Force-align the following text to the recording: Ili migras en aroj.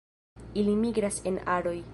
Ili 0.61 0.73
migras 0.85 1.23
en 1.33 1.41
aroj. 1.59 1.81